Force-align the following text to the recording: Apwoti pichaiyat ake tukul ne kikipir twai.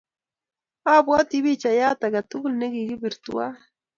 Apwoti 0.93 1.37
pichaiyat 1.45 2.01
ake 2.05 2.21
tukul 2.29 2.53
ne 2.57 2.67
kikipir 2.73 3.13
twai. 3.23 3.53